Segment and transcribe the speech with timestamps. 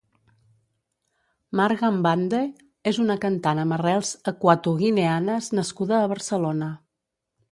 [1.59, 2.39] Marga Mbande
[2.93, 6.71] és una cantant amb arrels ecuatoguineanes nascuda a Barcelona.